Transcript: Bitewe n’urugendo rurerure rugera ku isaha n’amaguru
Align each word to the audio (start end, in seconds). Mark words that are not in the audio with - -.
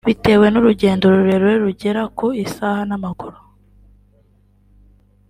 Bitewe 0.07 0.45
n’urugendo 0.49 1.03
rurerure 1.13 1.55
rugera 1.65 2.01
ku 2.17 2.25
isaha 2.45 2.81
n’amaguru 2.89 3.39